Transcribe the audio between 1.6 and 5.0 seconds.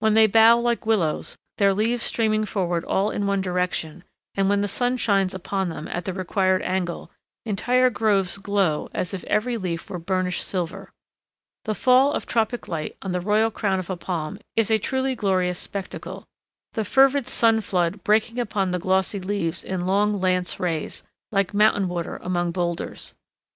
leaves streaming forward all in one direction, and, when the sun